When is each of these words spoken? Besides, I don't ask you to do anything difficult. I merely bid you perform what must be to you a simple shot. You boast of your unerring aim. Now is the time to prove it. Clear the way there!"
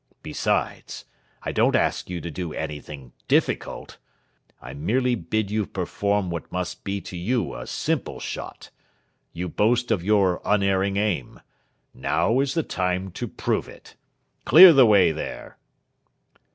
Besides, 0.23 1.05
I 1.43 1.51
don't 1.51 1.75
ask 1.75 2.09
you 2.09 2.21
to 2.21 2.31
do 2.31 2.53
anything 2.53 3.13
difficult. 3.27 3.97
I 4.59 4.73
merely 4.73 5.13
bid 5.13 5.51
you 5.51 5.67
perform 5.67 6.31
what 6.31 6.51
must 6.51 6.83
be 6.83 7.01
to 7.01 7.15
you 7.15 7.55
a 7.55 7.67
simple 7.67 8.19
shot. 8.19 8.71
You 9.31 9.47
boast 9.47 9.91
of 9.91 10.03
your 10.03 10.41
unerring 10.43 10.97
aim. 10.97 11.39
Now 11.93 12.39
is 12.39 12.55
the 12.55 12.63
time 12.63 13.11
to 13.11 13.27
prove 13.27 13.69
it. 13.69 13.95
Clear 14.43 14.73
the 14.73 14.87
way 14.87 15.11
there!" 15.11 15.59